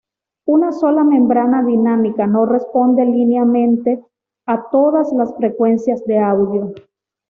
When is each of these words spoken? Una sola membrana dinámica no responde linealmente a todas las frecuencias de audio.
Una 0.47 0.71
sola 0.71 1.03
membrana 1.03 1.61
dinámica 1.61 2.25
no 2.25 2.47
responde 2.47 3.05
linealmente 3.05 4.03
a 4.47 4.67
todas 4.71 5.13
las 5.13 5.35
frecuencias 5.35 6.03
de 6.05 6.17
audio. 6.17 6.73